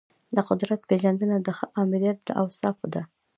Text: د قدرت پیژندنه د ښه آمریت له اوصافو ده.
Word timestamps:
د 0.35 0.37
قدرت 0.49 0.81
پیژندنه 0.89 1.37
د 1.41 1.47
ښه 1.57 1.65
آمریت 1.81 2.17
له 2.27 2.33
اوصافو 2.41 2.85
ده. 2.93 3.01